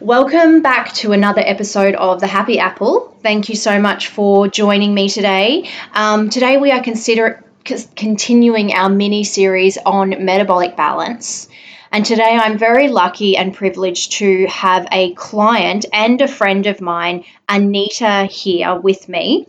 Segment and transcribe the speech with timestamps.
[0.00, 3.16] Welcome back to another episode of The Happy Apple.
[3.20, 5.68] Thank you so much for joining me today.
[5.92, 11.48] Um, today we are consider- continuing our mini series on metabolic balance.
[11.90, 16.80] And today I'm very lucky and privileged to have a client and a friend of
[16.80, 19.48] mine, Anita, here with me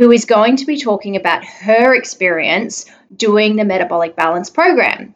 [0.00, 5.14] who is going to be talking about her experience doing the Metabolic Balance Program.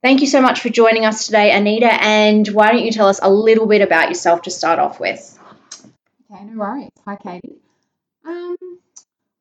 [0.00, 1.92] Thank you so much for joining us today, Anita.
[1.92, 5.36] And why don't you tell us a little bit about yourself to start off with?
[6.32, 6.90] Okay, no worries.
[7.04, 7.56] Hi, Katie.
[8.24, 8.56] Um,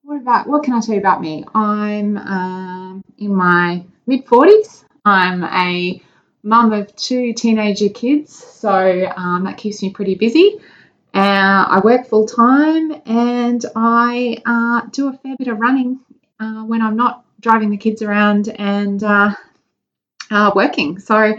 [0.01, 1.45] what about what can I tell you about me?
[1.53, 4.83] I'm um, in my mid forties.
[5.05, 6.01] I'm a
[6.41, 10.59] mum of two teenager kids, so um, that keeps me pretty busy.
[11.13, 15.99] Uh, I work full time and I uh, do a fair bit of running
[16.39, 19.33] uh, when I'm not driving the kids around and uh,
[20.29, 20.99] uh, working.
[20.99, 21.37] So,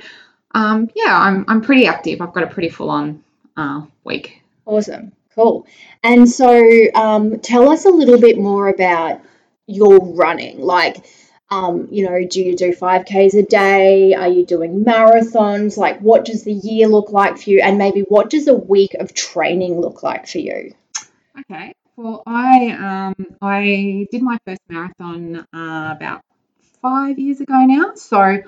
[0.55, 2.21] um, yeah, I'm, I'm pretty active.
[2.21, 3.25] I've got a pretty full on
[3.57, 4.43] uh, week.
[4.67, 5.13] Awesome.
[5.35, 5.67] Cool.
[6.03, 6.63] And so,
[6.95, 9.23] um, tell us a little bit more about
[9.67, 10.61] your running.
[10.61, 11.07] Like,
[11.53, 14.15] um, you know, do you do 5Ks a day?
[14.15, 15.77] Are you doing marathons?
[15.77, 17.61] Like, what does the year look like for you?
[17.61, 20.75] And maybe what does a week of training look like for you?
[21.39, 21.75] Okay.
[21.95, 26.23] Well, I um, I did my first marathon uh, about
[26.81, 27.97] five years ago now.
[27.97, 28.39] So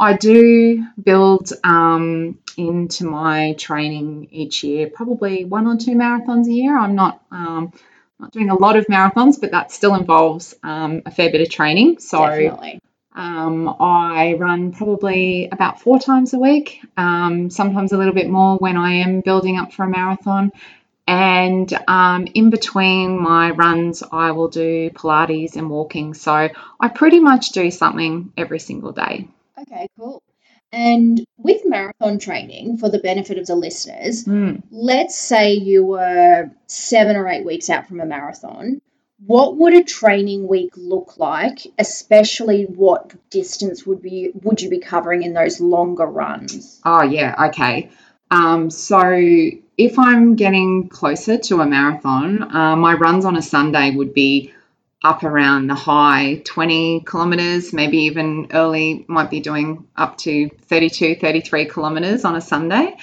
[0.00, 6.52] I do build um, into my training each year, probably one or two marathons a
[6.52, 6.78] year.
[6.78, 7.74] I'm not um,
[8.24, 11.50] not doing a lot of marathons, but that still involves um, a fair bit of
[11.50, 11.98] training.
[11.98, 12.22] So
[13.14, 18.56] um, I run probably about four times a week, um, sometimes a little bit more
[18.56, 20.52] when I am building up for a marathon.
[21.06, 26.14] And um, in between my runs, I will do Pilates and walking.
[26.14, 29.28] So I pretty much do something every single day.
[29.60, 30.22] Okay, cool.
[30.74, 34.60] And with marathon training, for the benefit of the listeners, mm.
[34.72, 38.80] let's say you were seven or eight weeks out from a marathon.
[39.24, 41.60] What would a training week look like?
[41.78, 46.80] Especially, what distance would be would you be covering in those longer runs?
[46.84, 47.90] Oh yeah, okay.
[48.32, 49.00] Um, so
[49.78, 54.52] if I'm getting closer to a marathon, uh, my runs on a Sunday would be
[55.04, 61.16] up around the high 20 kilometers, maybe even early, might be doing up to 32,
[61.16, 62.96] 33 kilometers on a Sunday.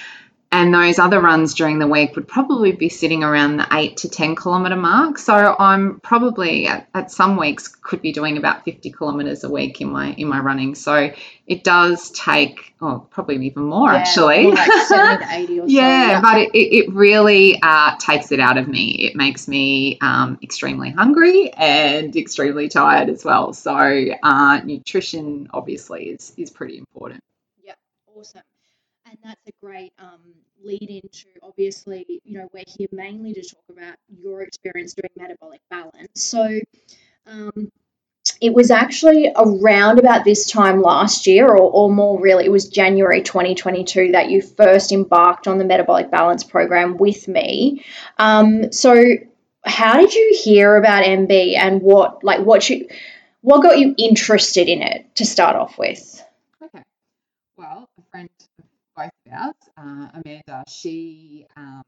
[0.52, 4.10] And those other runs during the week would probably be sitting around the 8 to
[4.10, 5.16] 10 kilometre mark.
[5.16, 9.80] So I'm probably at, at, some weeks could be doing about 50 kilometres a week
[9.80, 10.74] in my in my running.
[10.74, 11.10] So
[11.46, 14.48] it does take, oh, probably even more yeah, actually.
[14.48, 15.68] Like 80 or yeah, so.
[15.68, 18.90] yeah, but it, it really uh, takes it out of me.
[19.06, 23.54] It makes me um, extremely hungry and extremely tired as well.
[23.54, 27.24] So uh, nutrition obviously is, is pretty important.
[27.64, 27.78] Yep,
[28.18, 28.42] awesome
[29.12, 30.20] and that's a great um,
[30.64, 35.60] lead into obviously you know we're here mainly to talk about your experience doing metabolic
[35.70, 36.08] balance.
[36.14, 36.60] So
[37.26, 37.70] um,
[38.40, 42.68] it was actually around about this time last year or, or more really it was
[42.68, 47.84] january 2022 that you first embarked on the metabolic balance program with me.
[48.18, 49.04] Um, so
[49.64, 52.88] how did you hear about mb and what like what you
[53.42, 56.24] what got you interested in it to start off with
[56.62, 56.82] okay
[57.56, 58.28] well a friend
[58.96, 59.54] both of ours.
[59.76, 61.82] Uh, Amanda, she, um,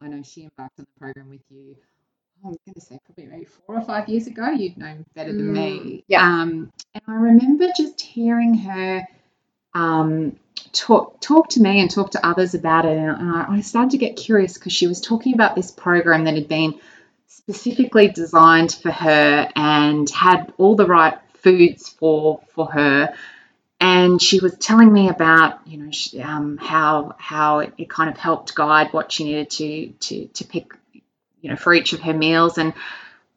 [0.00, 1.76] I know she embarked on the program with you.
[2.44, 4.48] Oh, I'm going to say probably maybe four or five years ago.
[4.50, 6.04] You'd know better than mm, me.
[6.08, 6.22] Yeah.
[6.22, 9.06] Um, and I remember just hearing her
[9.74, 10.36] um,
[10.72, 13.98] talk talk to me and talk to others about it, and I, I started to
[13.98, 16.80] get curious because she was talking about this program that had been
[17.26, 23.14] specifically designed for her and had all the right foods for for her
[23.80, 25.90] and she was telling me about you know
[26.22, 30.44] um, how how it, it, kind of helped guide what she needed to to to
[30.44, 30.72] pick
[31.40, 32.58] you know for each of her meals.
[32.58, 32.74] And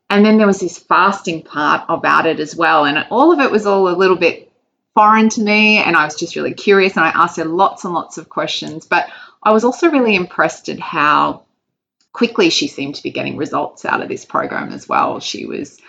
[0.10, 2.86] and then there was this fasting part about it as well.
[2.86, 4.52] And all of it was all a little bit
[4.94, 5.78] foreign to me.
[5.78, 8.86] And I was just really curious and I asked her lots and lots of questions.
[8.86, 9.10] But
[9.42, 11.44] I was also really impressed at how
[12.12, 15.20] quickly she seemed to be getting results out of this program as well.
[15.20, 15.80] She was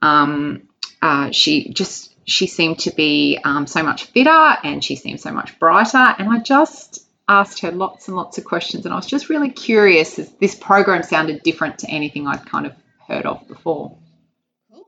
[0.00, 0.68] um,
[1.02, 5.32] uh, she just she seemed to be um, so much fitter and she seemed so
[5.32, 6.14] much brighter.
[6.18, 8.84] And I just asked her lots and lots of questions.
[8.84, 12.66] And I was just really curious as this program sounded different to anything I'd kind
[12.66, 12.74] of
[13.06, 13.96] heard of before.
[14.70, 14.86] Cool.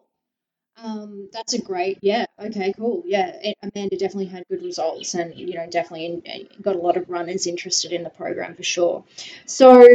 [0.82, 2.26] Um, that's a great, yeah.
[2.38, 3.02] Okay, cool.
[3.06, 7.46] Yeah, Amanda definitely had good results, and you know, definitely got a lot of runners
[7.46, 9.04] interested in the program for sure.
[9.46, 9.86] So,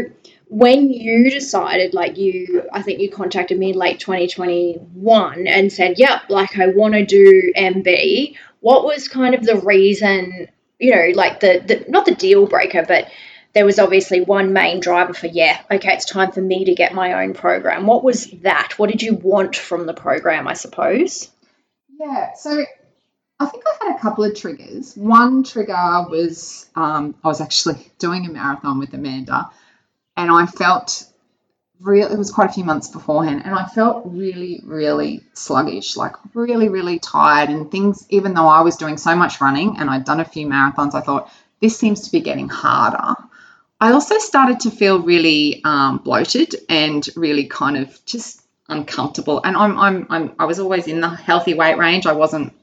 [0.52, 6.24] when you decided, like you, I think you contacted me late 2021 and said, yep,
[6.28, 11.40] like I want to do MB, what was kind of the reason, you know, like
[11.40, 13.10] the, the, not the deal breaker, but
[13.54, 16.94] there was obviously one main driver for, yeah, okay, it's time for me to get
[16.94, 17.88] my own program.
[17.88, 18.74] What was that?
[18.76, 21.30] What did you want from the program, I suppose?
[21.98, 22.66] Yeah, so
[23.40, 24.98] I think I had a couple of triggers.
[24.98, 29.50] One trigger was um, I was actually doing a marathon with Amanda
[30.18, 31.06] and I felt
[31.80, 36.14] real it was quite a few months beforehand and I felt really really sluggish like
[36.36, 40.06] really really tired and things even though I was doing so much running and I'd
[40.06, 43.16] done a few marathons I thought this seems to be getting harder.
[43.80, 49.58] I also started to feel really um, bloated and really kind of just uncomfortable and
[49.58, 52.06] I'm, I'm I'm I was always in the healthy weight range.
[52.06, 52.54] I wasn't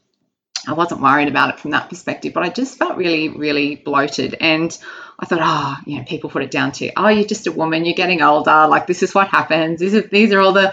[0.66, 4.36] I wasn't worried about it from that perspective, but I just felt really, really bloated.
[4.40, 4.76] And
[5.18, 7.84] I thought, oh, you know, people put it down to, oh, you're just a woman,
[7.84, 8.66] you're getting older.
[8.66, 9.80] Like, this is what happens.
[9.80, 10.72] These are, these are all the,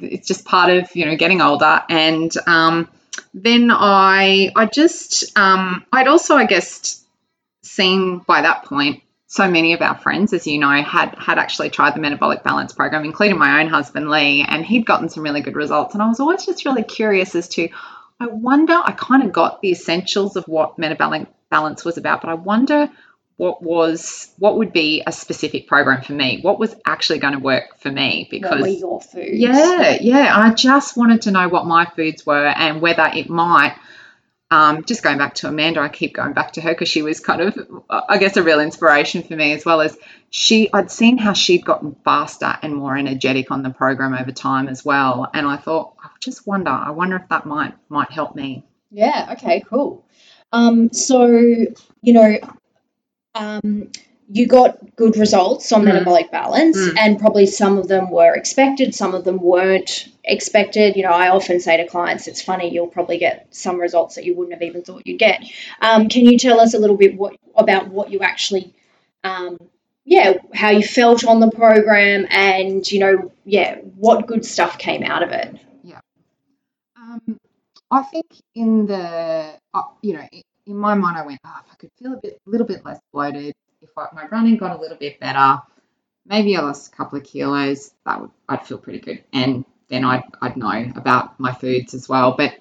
[0.00, 1.82] it's just part of, you know, getting older.
[1.88, 2.88] And um,
[3.34, 7.02] then I, I just, um, I'd also, I guess,
[7.62, 11.68] seen by that point so many of our friends, as you know, had had actually
[11.68, 15.40] tried the metabolic balance program, including my own husband Lee, and he'd gotten some really
[15.40, 15.94] good results.
[15.94, 17.68] And I was always just really curious as to
[18.18, 22.30] I wonder, I kind of got the essentials of what metabolic balance was about, but
[22.30, 22.90] I wonder
[23.36, 26.40] what was what would be a specific program for me?
[26.40, 28.26] What was actually going to work for me?
[28.30, 29.28] Because what were your foods?
[29.32, 33.76] Yeah yeah i just wanted to know what my foods were and whether it might
[34.50, 37.18] um, just going back to Amanda, I keep going back to her because she was
[37.18, 37.58] kind of,
[37.90, 39.96] I guess, a real inspiration for me as well as
[40.30, 40.72] she.
[40.72, 44.84] I'd seen how she'd gotten faster and more energetic on the program over time as
[44.84, 48.64] well, and I thought, I just wonder, I wonder if that might might help me.
[48.92, 49.30] Yeah.
[49.32, 49.64] Okay.
[49.68, 50.04] Cool.
[50.52, 52.38] Um, so you know,
[53.34, 53.90] um,
[54.28, 55.86] you got good results on mm.
[55.86, 56.96] metabolic balance, mm.
[56.98, 60.96] and probably some of them were expected, some of them weren't expected.
[60.96, 64.24] You know, I often say to clients, it's funny, you'll probably get some results that
[64.24, 65.44] you wouldn't have even thought you'd get.
[65.80, 68.74] Um, can you tell us a little bit what about what you actually,
[69.22, 69.58] um,
[70.04, 75.02] yeah, how you felt on the program, and you know, yeah, what good stuff came
[75.02, 75.54] out of it?
[75.84, 76.00] Yeah,
[77.00, 77.38] um,
[77.90, 80.28] I think in the, uh, you know.
[80.68, 82.84] In my mind, I went, oh, if I could feel a bit, a little bit
[82.84, 85.62] less bloated, if I, my running got a little bit better,
[86.26, 89.24] maybe I lost a couple of kilos, that would I'd feel pretty good.
[89.32, 92.34] And then I'd I'd know about my foods as well.
[92.36, 92.54] But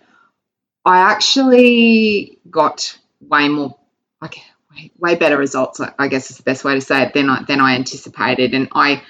[0.84, 3.78] I actually got way more
[4.22, 4.38] like
[4.72, 7.44] way, way better results, I guess is the best way to say it, than I
[7.44, 8.54] than I anticipated.
[8.54, 9.02] And I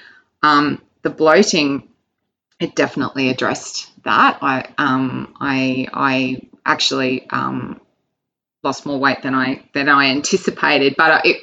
[0.41, 1.89] um the bloating
[2.59, 4.39] it definitely addressed that.
[4.41, 7.81] I um I I actually um
[8.63, 11.37] lost more weight than I than I anticipated, but it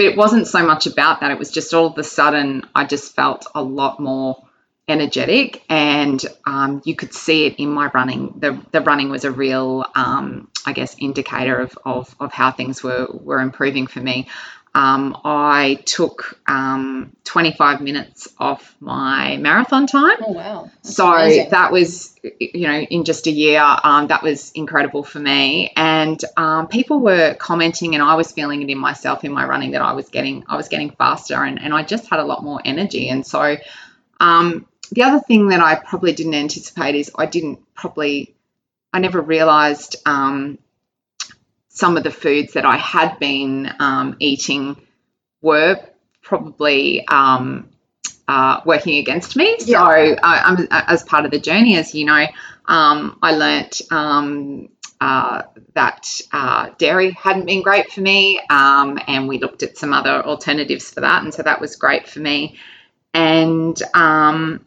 [0.00, 1.30] but it wasn't so much about that.
[1.30, 4.42] It was just all of a sudden I just felt a lot more
[4.88, 8.32] energetic and um, you could see it in my running.
[8.38, 12.82] The, the running was a real, um, I guess, indicator of, of, of how things
[12.82, 14.28] were, were improving for me
[14.74, 20.16] um, I took um, 25 minutes off my marathon time.
[20.20, 20.70] Oh, wow.
[20.82, 21.50] That's so amazing.
[21.50, 25.72] that was, you know, in just a year, um, that was incredible for me.
[25.74, 29.72] And um, people were commenting, and I was feeling it in myself in my running
[29.72, 32.44] that I was getting, I was getting faster, and, and I just had a lot
[32.44, 33.08] more energy.
[33.08, 33.56] And so
[34.20, 38.36] um, the other thing that I probably didn't anticipate is I didn't probably,
[38.92, 40.58] I never realized um,
[41.80, 44.76] some of the foods that I had been um, eating
[45.40, 45.80] were
[46.22, 47.70] probably um,
[48.28, 49.56] uh, working against me.
[49.60, 49.84] Yeah.
[49.84, 52.26] So, uh, as part of the journey, as you know,
[52.66, 54.68] um, I learnt um,
[55.00, 55.44] uh,
[55.74, 60.22] that uh, dairy hadn't been great for me, um, and we looked at some other
[60.22, 62.58] alternatives for that, and so that was great for me.
[63.14, 64.66] And um,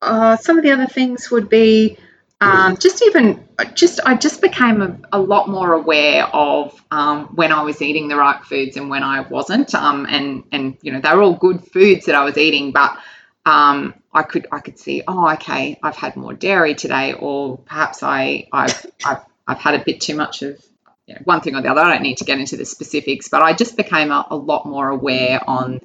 [0.00, 1.98] uh, some of the other things would be
[2.40, 7.52] um, just even just I just became a, a lot more aware of um, when
[7.52, 9.74] I was eating the right foods and when I wasn't.
[9.74, 12.98] Um, and and you know they were all good foods that I was eating, but
[13.46, 18.02] um, I could I could see oh okay I've had more dairy today, or perhaps
[18.02, 20.62] I I've I've, I've had a bit too much of
[21.06, 21.80] you know, one thing or the other.
[21.80, 24.66] I don't need to get into the specifics, but I just became a, a lot
[24.66, 25.80] more aware on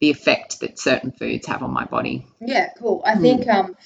[0.00, 2.26] the effect that certain foods have on my body.
[2.40, 3.02] Yeah, cool.
[3.06, 3.76] I think um,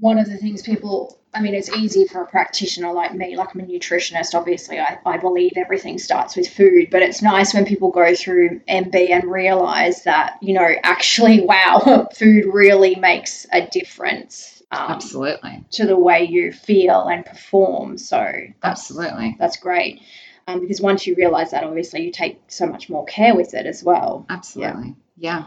[0.00, 3.54] one of the things people, I mean, it's easy for a practitioner like me, like
[3.54, 7.64] I'm a nutritionist, obviously, I, I believe everything starts with food, but it's nice when
[7.64, 13.66] people go through MB and realize that, you know, actually, wow, food really makes a
[13.66, 14.62] difference.
[14.70, 15.64] Um, Absolutely.
[15.72, 17.96] To the way you feel and perform.
[17.96, 18.18] So
[18.62, 19.36] that's, Absolutely.
[19.38, 20.02] that's great.
[20.46, 23.66] Um, because once you realize that, obviously, you take so much more care with it
[23.66, 24.26] as well.
[24.28, 24.96] Absolutely.
[25.16, 25.46] Yeah.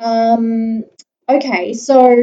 [0.00, 0.84] Um,
[1.28, 2.16] okay, so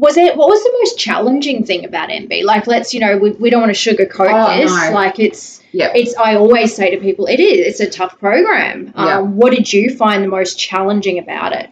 [0.00, 2.42] was it what was the most challenging thing about MB?
[2.44, 4.70] Like, let's you know, we, we don't want to sugarcoat Oh, this.
[4.70, 4.92] no.
[4.92, 5.92] Like, it's Yeah.
[5.94, 6.16] it's.
[6.16, 7.66] I always say to people, it is.
[7.66, 8.92] It's a tough program.
[8.96, 9.18] Yeah.
[9.18, 11.68] Um, what did you find the most challenging about it?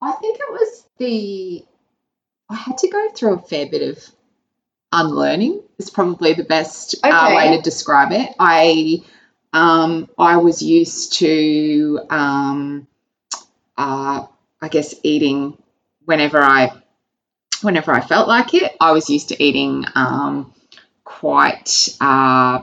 [0.00, 1.64] I think it was the
[2.48, 4.04] I had to go through a fair bit of
[4.92, 5.60] unlearning.
[5.78, 8.30] Is probably the best uh, way to describe it.
[8.38, 9.02] I
[9.52, 12.86] um, I was used to um,
[13.76, 14.26] uh,
[14.62, 15.58] I guess eating
[16.04, 16.70] whenever I
[17.62, 18.76] whenever I felt like it.
[18.80, 20.52] I was used to eating um,
[21.04, 21.88] quite.
[22.00, 22.60] Uh,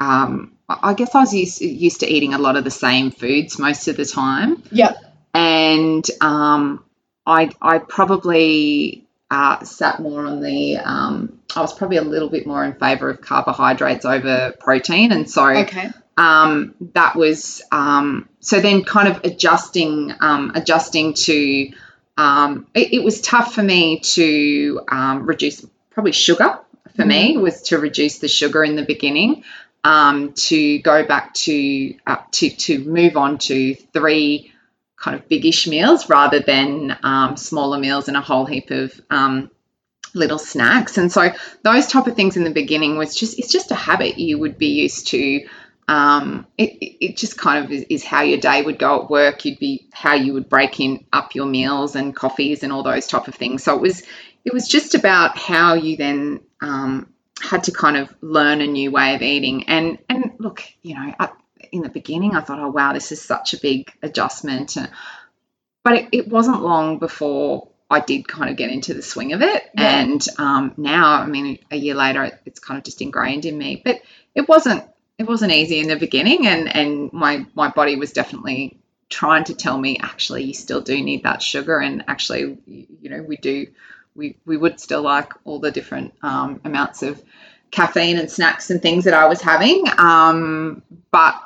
[0.00, 3.58] um, I guess I was used used to eating a lot of the same foods
[3.58, 4.94] most of the time Yeah.
[5.32, 6.84] and um,
[7.24, 12.46] I I probably uh, sat more on the um, I was probably a little bit
[12.46, 15.90] more in favour of carbohydrates over protein, and so Okay.
[16.16, 21.70] um, that was um, so then kind of adjusting um, adjusting to
[22.16, 26.58] um, it, it was tough for me to um, reduce probably sugar
[26.94, 29.44] for me was to reduce the sugar in the beginning
[29.84, 34.52] um, to go back to uh, to to move on to three
[34.96, 39.50] kind of biggish meals rather than um, smaller meals and a whole heap of um,
[40.14, 40.98] little snacks.
[40.98, 41.30] And so
[41.62, 44.58] those type of things in the beginning was just it's just a habit you would
[44.58, 45.46] be used to.
[45.88, 49.44] Um, it, it just kind of is, is how your day would go at work.
[49.44, 53.06] You'd be how you would break in up your meals and coffees and all those
[53.06, 53.62] type of things.
[53.62, 54.02] So it was
[54.44, 58.90] it was just about how you then um, had to kind of learn a new
[58.90, 59.68] way of eating.
[59.68, 61.30] And and look, you know, I,
[61.72, 64.76] in the beginning, I thought, oh wow, this is such a big adjustment.
[65.84, 69.42] But it, it wasn't long before I did kind of get into the swing of
[69.42, 69.62] it.
[69.74, 70.00] Yeah.
[70.00, 73.82] And um, now, I mean, a year later, it's kind of just ingrained in me.
[73.84, 74.00] But
[74.34, 74.84] it wasn't
[75.18, 79.54] it wasn't easy in the beginning, and and my my body was definitely trying to
[79.54, 83.68] tell me actually you still do need that sugar and actually you know we do
[84.16, 87.22] we we would still like all the different um, amounts of
[87.70, 90.82] caffeine and snacks and things that I was having um,
[91.12, 91.40] but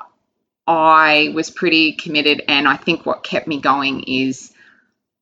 [0.67, 4.53] I was pretty committed and I think what kept me going is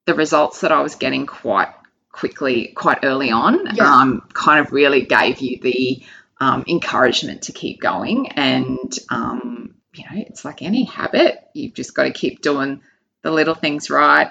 [0.06, 1.72] the results that I was getting quite
[2.12, 3.84] quickly quite early on Yeah.
[3.84, 6.02] um, kind of really gave you the
[6.40, 11.94] um, encouragement to keep going and um, you know it's like any habit you've just
[11.94, 12.80] got to keep doing
[13.22, 14.30] the little things right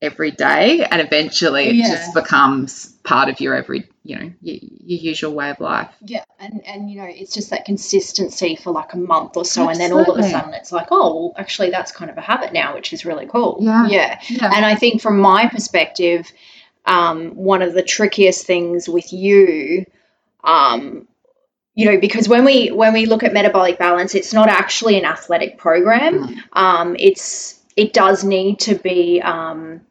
[0.00, 1.88] every day and eventually it Yeah.
[1.96, 6.22] just becomes part of your every you know your, your usual way of life Yeah,
[6.38, 9.78] and and you know, it's just that consistency for like a month or so, and
[9.80, 12.52] then all of a sudden it's like, oh, well, actually, that's kind of a habit
[12.52, 13.58] now, which is really cool.
[13.60, 13.86] Yeah.
[13.88, 14.20] yeah.
[14.30, 16.30] yeah And I think from my perspective,
[16.86, 19.84] um, one of the trickiest things with you,
[20.44, 21.08] um,
[21.78, 25.04] you know, because when we when we look at metabolic balance, it's not actually an
[25.04, 26.26] athletic program.
[26.26, 26.36] Mm.
[26.52, 29.82] Um, it's it does need to be um,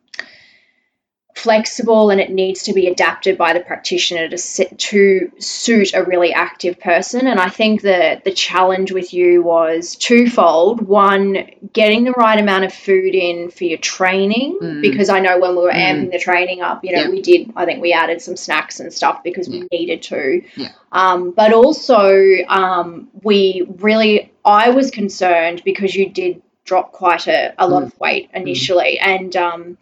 [1.38, 6.04] flexible and it needs to be adapted by the practitioner to sit, to suit a
[6.04, 7.28] really active person.
[7.28, 10.82] And I think that the challenge with you was twofold.
[10.82, 14.82] One, getting the right amount of food in for your training, Mm.
[14.82, 15.86] because I know when we were Mm.
[15.88, 17.10] amping the training up, you know, Yeah.
[17.10, 17.52] we did.
[17.56, 20.42] I think we added some snacks and stuff because we needed to.
[20.56, 20.70] Yeah.
[20.92, 27.54] Um, but also, um, we really, I was concerned because you did drop quite a,
[27.58, 27.86] a lot Mm.
[27.88, 29.78] of weight initially, and um,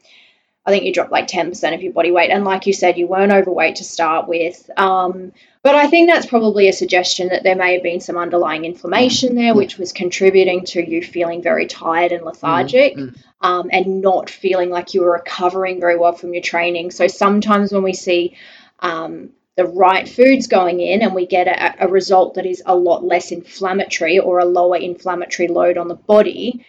[0.66, 2.32] I think you dropped like 10% of your body weight.
[2.32, 4.70] And like you said, you weren't overweight to start with.
[4.78, 5.32] Um,
[5.62, 9.36] but I think that's probably a suggestion that there may have been some underlying inflammation
[9.36, 14.30] there, which was contributing to you feeling very tired and lethargic Mm, um, and not
[14.30, 16.92] feeling like you were recovering very well from your training.
[16.92, 18.38] So sometimes when we see
[18.80, 22.76] um, the right foods going in and we get a, a result that is a
[22.76, 26.66] lot less inflammatory or a lower inflammatory load on the body,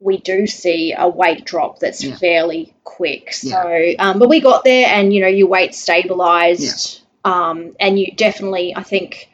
[0.00, 2.16] we do see a weight drop that's Yeah.
[2.16, 3.32] fairly quick.
[3.32, 8.12] So, um, but we got there, and you know, your weight stabilized, um, and you
[8.16, 9.28] definitely, I think,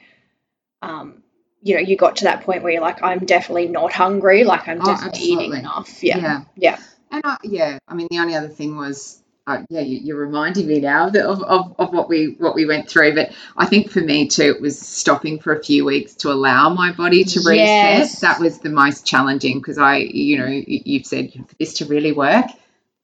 [0.83, 1.23] um,
[1.63, 4.45] you know, you got to that point where you're like, I'm definitely not hungry.
[4.45, 6.03] Like I'm Oh, definitely eating enough.
[6.03, 6.43] Yeah, Yeah.
[6.57, 6.79] yeah,
[7.11, 10.67] And I, yeah, I mean, the only other thing was, uh, yeah, you, you're reminding
[10.67, 11.41] me now of, the- of,
[11.79, 13.15] of, what we what we went through.
[13.15, 16.69] But I think for me too, it was stopping for a few weeks to allow
[16.71, 17.57] my body to reset.
[17.57, 18.21] Yes.
[18.21, 21.87] That was the most challenging because I, you know, you- you've said for this to
[21.87, 22.47] really work,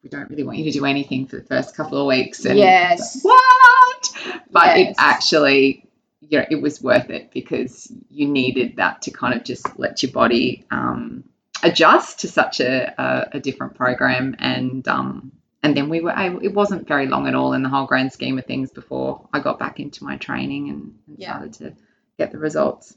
[0.02, 2.44] we don't really want you to do anything for the first couple of weeks.
[2.44, 3.24] And Yes.
[3.24, 4.42] like, what?
[4.50, 4.90] But Yes.
[4.90, 5.86] it actually,
[6.20, 10.02] you know, it was worth it because you needed that to kind of just let
[10.02, 11.22] your body um,
[11.62, 15.30] adjust to such a, a, a different program and um,
[15.62, 18.12] and then we were able, it wasn't very long at all in the whole grand
[18.12, 21.30] scheme of things before I got back into my training and, and Yeah.
[21.30, 21.74] started to
[22.18, 22.96] get the results.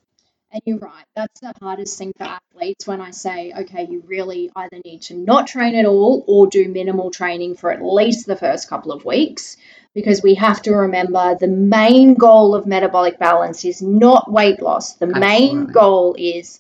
[0.52, 1.06] And you're right.
[1.16, 5.16] That's the hardest thing for athletes when I say, okay, you really either need to
[5.16, 9.06] not train at all or do minimal training for at least the first couple of
[9.06, 9.58] weeks.
[9.94, 14.94] Because we have to remember the main goal of metabolic balance is not weight loss.
[14.94, 16.60] The main goal is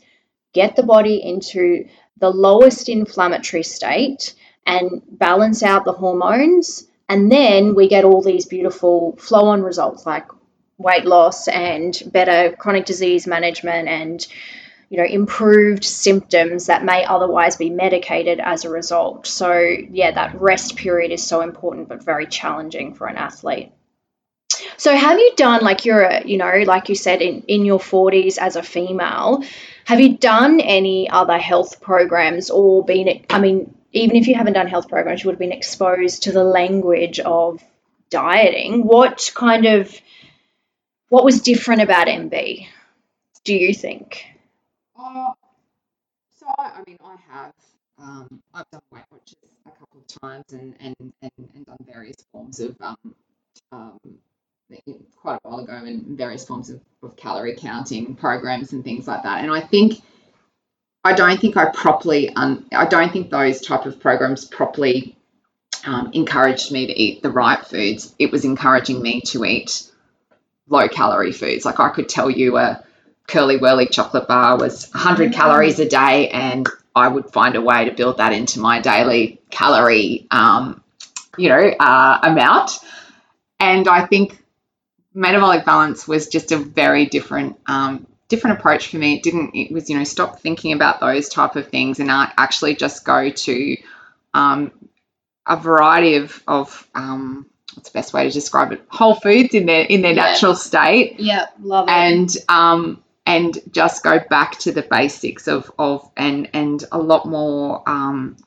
[0.54, 6.86] get the body into the lowest inflammatory state and balance out the hormones.
[7.08, 10.26] And then we get all these beautiful flow on results like
[10.78, 14.28] weight loss and better chronic disease management and
[14.90, 20.40] you know improved symptoms that may otherwise be medicated as a result so yeah that
[20.40, 23.72] rest period is so important but very challenging for an athlete
[24.78, 27.80] so have you done like you're a, you know like you said in in your
[27.80, 29.44] 40s as a female
[29.86, 34.54] have you done any other health programs or been i mean even if you haven't
[34.54, 37.64] done health programs you would have been exposed to the language of
[38.10, 39.94] dieting what kind of
[41.10, 42.68] what was different about MB?
[43.44, 44.26] Do you think?
[45.00, 45.34] Uh,
[46.38, 47.54] so I, mean, I have
[48.00, 49.36] um, I've done Weight Watchers
[49.66, 53.16] a couple of times and and, and, and done various forms of um,
[53.72, 54.00] um,
[55.16, 59.24] quite a while ago and various forms of, of calorie counting programs and things like
[59.24, 59.44] that.
[59.44, 60.02] And I think
[61.06, 65.16] I don't think I properly un, I don't think those type of programs properly
[65.86, 68.14] um, encouraged me to eat the right foods.
[68.18, 69.88] It was encouraging me to eat
[70.68, 71.64] low calorie foods.
[71.64, 72.84] Like I could tell you a
[73.28, 77.86] Curly Wurly chocolate bar was 100 calories a day and I would find a way
[77.86, 80.84] to build that into my daily calorie um,
[81.38, 82.80] you know uh, amount
[83.60, 84.44] and I think
[85.14, 89.72] metabolic balance was just a very different um, different approach for me it didn't it
[89.72, 93.78] was you know stop thinking about those type of things and actually just go to
[94.34, 94.72] um,
[95.48, 99.66] a variety of, of um, what's the best way to describe it whole foods in
[99.66, 100.24] their in their Yeah.
[100.24, 101.92] natural state Yeah, love it.
[101.92, 107.26] and um, and just go back to the basics of of and and a lot
[107.26, 108.38] more um,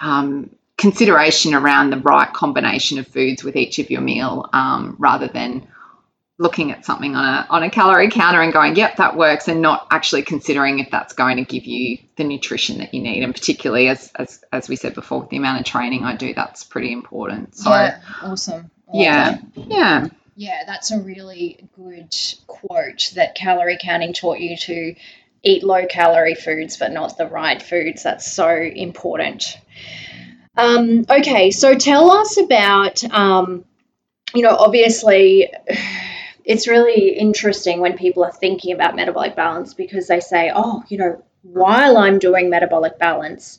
[0.00, 5.28] um, consideration around the right combination of foods with each of your meal, um, rather
[5.28, 5.68] than
[6.42, 9.62] looking at something on a on a calorie counter and going, "Yep, that works," and
[9.62, 13.22] not actually considering if that's going to give you the nutrition that you need.
[13.22, 16.34] And particularly as as as we said before, with the amount of training I do,
[16.34, 17.56] that's pretty important.
[17.56, 18.70] So yeah, awesome.
[18.92, 19.66] Yeah, that.
[19.68, 20.06] yeah.
[20.34, 22.14] Yeah, that's a really good
[22.46, 24.94] quote that calorie counting taught you to
[25.42, 28.02] eat low calorie foods but not the right foods.
[28.02, 29.58] That's so important.
[30.56, 33.64] Um, okay, so tell us about, um,
[34.34, 35.52] you know, obviously
[36.44, 40.98] it's really interesting when people are thinking about metabolic balance because they say, oh, you
[40.98, 43.58] know, while I'm doing metabolic balance,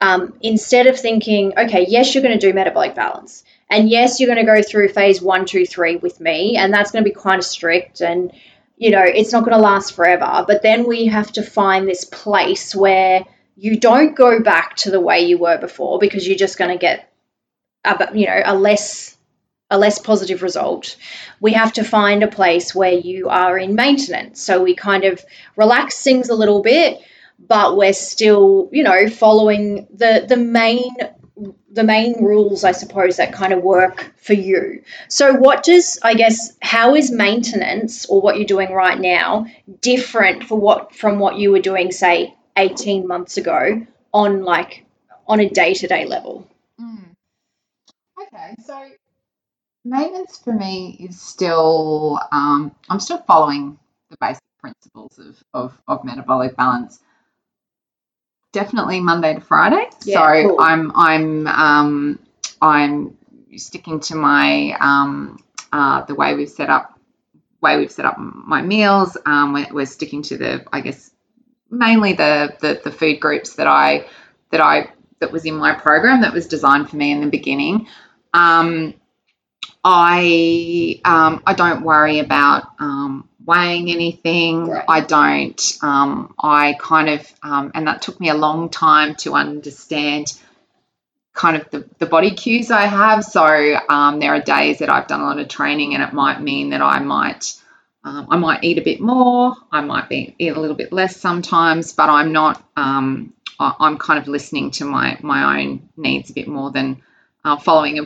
[0.00, 4.32] um, instead of thinking, okay, yes, you're going to do metabolic balance, and yes, you're
[4.32, 7.14] going to go through phase one, two, three with me, and that's going to be
[7.14, 8.32] kind of strict, and
[8.76, 10.44] you know, it's not going to last forever.
[10.46, 13.24] But then we have to find this place where
[13.56, 16.78] you don't go back to the way you were before because you're just going to
[16.78, 17.10] get,
[17.84, 19.15] a, you know, a less
[19.70, 20.96] a less positive result.
[21.40, 24.40] We have to find a place where you are in maintenance.
[24.40, 25.24] So we kind of
[25.56, 27.00] relax things a little bit,
[27.38, 30.94] but we're still, you know, following the the main
[31.70, 34.82] the main rules, I suppose, that kind of work for you.
[35.08, 39.46] So, what does, I guess, how is maintenance or what you're doing right now
[39.82, 44.86] different for what from what you were doing, say, 18 months ago on like
[45.26, 46.48] on a day to day level?
[46.80, 47.10] Mm.
[48.22, 48.88] Okay, so
[49.86, 53.78] maintenance for me is still, um, I'm still following
[54.10, 57.00] the basic principles of, of, of metabolic balance.
[58.52, 59.88] Definitely Monday to Friday.
[60.04, 60.60] Yeah, so cool.
[60.60, 62.18] I'm I'm um,
[62.62, 63.18] I'm
[63.56, 66.98] sticking to my um, uh, the way we've set up
[67.60, 69.16] way we've set up my meals.
[69.26, 71.10] Um, we're, we're sticking to the I guess
[71.70, 74.08] mainly the, the the food groups that I
[74.50, 77.88] that I that was in my program that was designed for me in the beginning.
[78.32, 78.94] Um,
[79.88, 84.66] I um, I don't worry about um, weighing anything.
[84.66, 84.84] Right.
[84.88, 85.78] I don't.
[85.80, 90.32] Um, I kind of um, and that took me a long time to understand
[91.34, 93.24] kind of the, the body cues I have.
[93.24, 96.40] So um, there are days that I've done a lot of training, and it might
[96.42, 97.54] mean that I might
[98.04, 99.54] um, I might eat a bit more.
[99.72, 102.62] I might be eat a little bit less sometimes, but I'm not.
[102.76, 107.02] Um, I- I'm kind of listening to my my own needs a bit more than
[107.44, 108.02] uh, following a,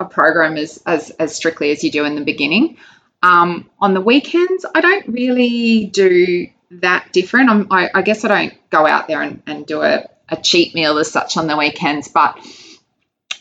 [0.00, 2.76] a, program as, as as strictly as you do in the beginning.
[3.22, 7.68] Um, on the weekends, I don't really do that different.
[7.70, 10.98] I, I guess I don't go out there and, and do a, a cheat meal
[10.98, 12.38] as such on the weekends, but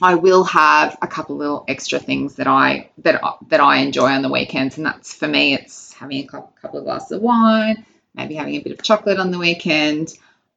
[0.01, 4.21] I will have a couple little extra things that I that that I enjoy on
[4.21, 5.53] the weekends, and that's for me.
[5.53, 9.31] It's having a couple of glasses of wine, maybe having a bit of chocolate on
[9.31, 10.13] the weekend.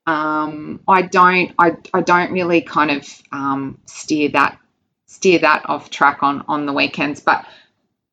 [0.07, 4.59] Um, I don't I, I don't really kind of um, steer that
[5.07, 7.47] steer that off track on on the weekends, but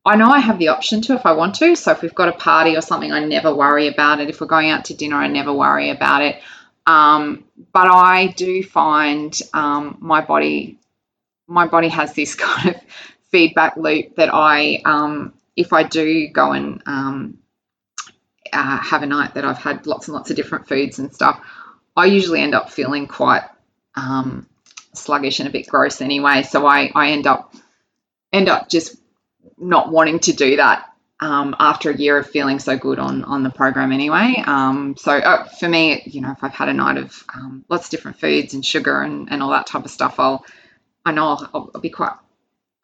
[0.06, 1.76] I know I have the option to if I want to.
[1.76, 4.28] So if we've got a party or something, I never worry about it.
[4.28, 6.42] If we're going out to dinner, I never worry about it.
[6.86, 10.78] Um, but I do find um, my body
[11.46, 12.80] my body has this kind of
[13.30, 17.38] feedback loop that I um, if I do go and um,
[18.52, 21.40] uh, have a night that I've had lots and lots of different foods and stuff,
[21.96, 23.44] I usually end up feeling quite
[23.94, 24.46] um,
[24.96, 26.42] sluggish and a bit gross anyway.
[26.42, 27.54] So I, I end up
[28.32, 28.96] end up just
[29.56, 30.86] not wanting to do that
[31.20, 34.42] um, after a year of feeling so good on on the program anyway.
[34.44, 37.86] Um, so uh, for me, you know, if I've had a night of um, lots
[37.86, 40.44] of different foods and sugar and, and all that type of stuff, I'll
[41.04, 42.12] I know I'll, I'll, be quite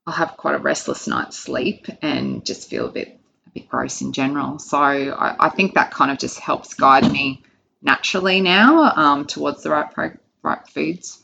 [0.06, 4.00] I'll have quite a restless night's sleep and just feel a bit a bit gross
[4.00, 4.58] in general.
[4.58, 7.42] So I, I think that kind of just helps guide me
[7.82, 11.19] naturally now um, towards the right pro- right foods.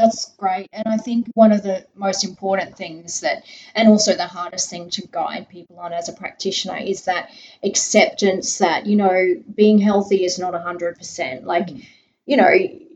[0.00, 0.68] That's great.
[0.72, 4.88] And I think one of the most important things that, and also the hardest thing
[4.90, 7.28] to guide people on as a practitioner is that
[7.62, 11.44] acceptance that, you know, being healthy is not 100%.
[11.44, 11.84] Like, Mm.
[12.24, 12.48] you know,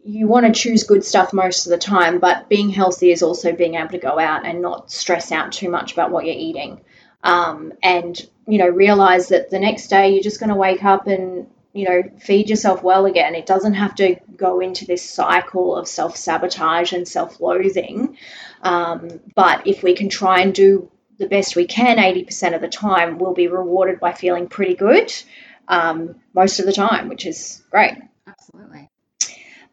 [0.07, 3.53] you want to choose good stuff most of the time, but being healthy is also
[3.53, 6.81] being able to go out and not stress out too much about what you're eating.
[7.23, 11.07] Um, and, you know, realize that the next day you're just going to wake up
[11.07, 13.35] and, you know, feed yourself well again.
[13.35, 18.17] It doesn't have to go into this cycle of self sabotage and self loathing.
[18.63, 22.69] Um, but if we can try and do the best we can 80% of the
[22.69, 25.13] time, we'll be rewarded by feeling pretty good
[25.67, 27.95] um, most of the time, which is great.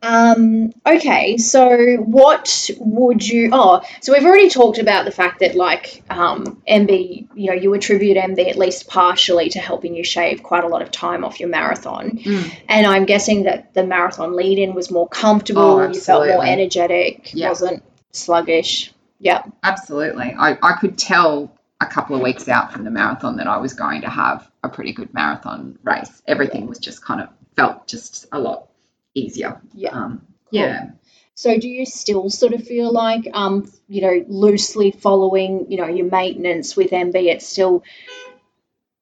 [0.04, 3.50] Um, okay, so what would you?
[3.54, 7.74] Oh, so we've already talked about the fact that like um, MB, you know, you
[7.76, 11.40] attribute MB at least partially to helping you shave quite a lot of time off
[11.40, 12.52] your marathon, Mm.
[12.68, 15.62] and I'm guessing that the marathon lead-in was more comfortable.
[15.62, 17.50] Oh, you felt more energetic, Yeah.
[17.50, 18.92] wasn't sluggish.
[19.20, 20.34] Yeah, Absolutely.
[20.38, 23.74] I, I could tell a couple of weeks out from the marathon that I was
[23.74, 26.22] going to have a pretty good marathon race.
[26.28, 28.68] Everything was just kind of felt just a lot
[29.14, 29.62] easier.
[29.74, 29.92] Yeah.
[29.92, 30.60] Um, Cool.
[30.60, 30.90] yeah.
[31.34, 35.88] So do you still sort of feel like, um, you know, loosely following, you know,
[35.88, 37.84] your maintenance with MB, it's still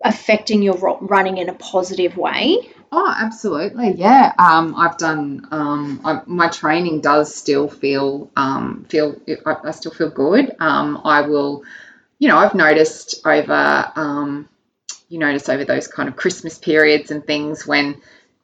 [0.04, 2.70] affecting your running in a positive way?
[2.92, 3.94] Oh, absolutely.
[3.94, 4.34] Yeah.
[4.38, 5.48] Um, I've done.
[5.52, 8.32] Um, I, my training does still feel.
[8.36, 9.16] Um, feel.
[9.46, 10.56] I, I still feel good.
[10.60, 11.64] Um, I will.
[12.20, 13.92] You know, I've noticed over.
[13.96, 14.50] Um,
[15.08, 18.00] you notice over those kind of Christmas periods and things when,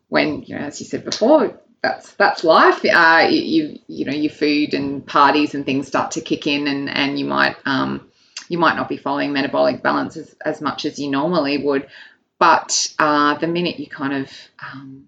[0.09, 2.83] when you know, as you said before, that's that's life.
[2.85, 6.67] Uh, you, you you know, your food and parties and things start to kick in,
[6.67, 8.09] and and you might um,
[8.49, 11.87] you might not be following metabolic balance as, as much as you normally would.
[12.39, 15.07] But uh, the minute you kind of, um,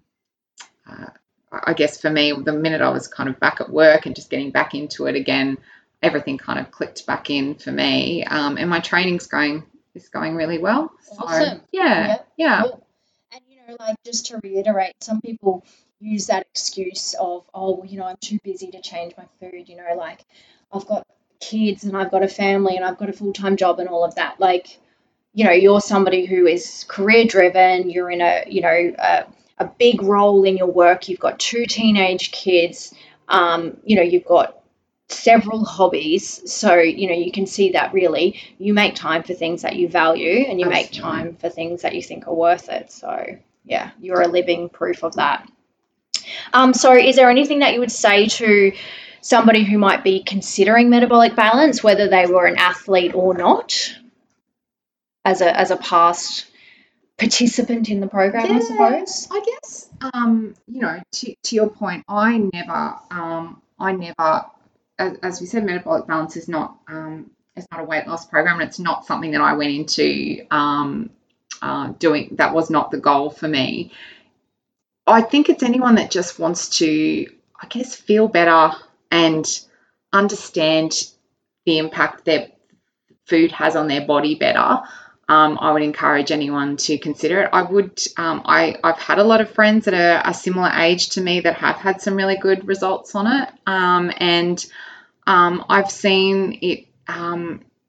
[0.90, 1.06] uh,
[1.52, 4.30] I guess for me, the minute I was kind of back at work and just
[4.30, 5.58] getting back into it again,
[6.02, 8.24] everything kind of clicked back in for me.
[8.24, 10.90] Um, and my training's going is going really well.
[11.02, 11.60] So Awesome.
[11.70, 12.28] yeah, Yep.
[12.38, 12.86] yeah, Cool.
[13.68, 15.64] And you know, like just to reiterate, some people
[16.00, 19.68] use that excuse of, oh, you know, I'm too busy to change my food.
[19.68, 20.24] You know, like
[20.72, 21.06] I've got
[21.38, 24.04] kids and I've got a family and I've got a full time job and all
[24.04, 24.40] of that.
[24.40, 24.78] Like,
[25.34, 27.90] you know, you're somebody who is career driven.
[27.90, 29.26] You're in a, you know, a,
[29.58, 31.08] a big role in your work.
[31.10, 32.94] You've got two teenage kids.
[33.28, 34.54] Um, you know, you've got
[35.10, 39.62] several hobbies so you know you can see that really you make time for things
[39.62, 42.92] that you value and you make time for things that you think are worth it
[42.92, 45.48] so yeah you're a living proof of that
[46.52, 48.72] um, so is there anything that you would say to
[49.20, 53.94] somebody who might be considering metabolic balance whether they were an athlete or not
[55.24, 56.48] as a as a past
[57.18, 59.28] participant in the program, I suppose.
[59.30, 64.46] I guess, um, you know, to, to your point, I never, um, I never,
[64.98, 68.60] as, as we said, metabolic balance is not, um, it's not a weight loss program,
[68.60, 71.10] and it's not something that I went into um,
[71.62, 72.36] uh, doing.
[72.38, 73.92] That was not the goal for me.
[75.06, 77.26] I think it's anyone that just wants to,
[77.60, 78.76] I guess, feel better
[79.10, 79.46] and
[80.12, 80.92] understand
[81.64, 82.48] the impact their
[83.26, 84.82] food has on their body better
[85.28, 87.50] um, I would encourage anyone to consider it.
[87.52, 88.00] I would.
[88.16, 91.40] Um, I I've had a lot of friends that are a similar age to me
[91.40, 94.64] that have had some really good results on it, um, and
[95.26, 96.86] um, I've seen it.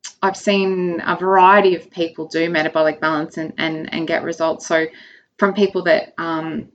[0.06, 4.68] Um, I've seen a variety of people do metabolic balance and and, and get results.
[4.68, 4.86] So
[5.38, 6.70] from people that um,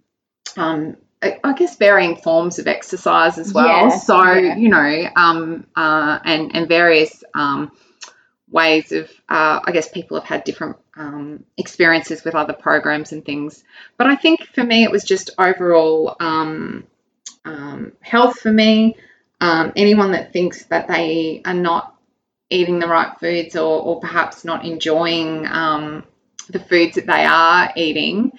[1.22, 3.66] I guess varying forms of exercise as well.
[3.66, 4.56] Yeah, so yeah.
[4.56, 7.72] you know, um, uh, and and various um,
[8.50, 13.24] ways of, uh, I guess people have had different um, experiences with other programs and
[13.24, 13.64] things.
[13.96, 16.84] But I think for me, it was just overall um,
[17.44, 18.96] um, health for me.
[19.40, 21.93] Um, anyone that thinks that they are not
[22.54, 26.04] eating the right foods or, or perhaps not enjoying um,
[26.48, 28.32] the foods that they are eating,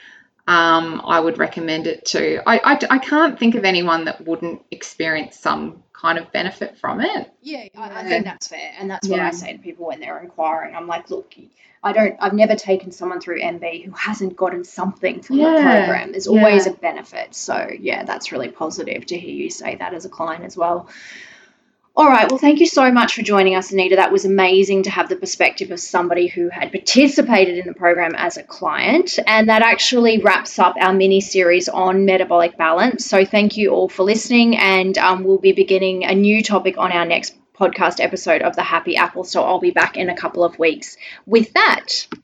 [0.47, 2.47] um, I would recommend it to.
[2.47, 7.01] I, I, I, can't think of anyone that wouldn't experience some kind of benefit from
[7.01, 7.31] it.
[7.41, 9.27] Yeah, I, I think that's fair, and that's what yeah.
[9.27, 10.75] I say to people when they're inquiring.
[10.75, 11.33] I'm like, look,
[11.81, 15.55] I don't, I've never taken someone through MB who hasn't gotten something from yeah.
[15.55, 16.11] the program.
[16.11, 16.73] There's always yeah.
[16.73, 17.33] a benefit.
[17.33, 20.89] So yeah, that's really positive to hear you say that as a client as well.
[21.97, 22.29] All right.
[22.29, 23.95] Well, thank you so much for joining us, Anita.
[23.95, 28.15] That was amazing to have the perspective of somebody who had participated in the program
[28.15, 29.17] as a client.
[29.25, 33.05] And that actually wraps up our mini series on metabolic balance.
[33.05, 34.57] So, thank you all for listening.
[34.57, 38.63] And um, we'll be beginning a new topic on our next podcast episode of The
[38.63, 39.23] Happy Apple.
[39.23, 42.07] So, I'll be back in a couple of weeks with that.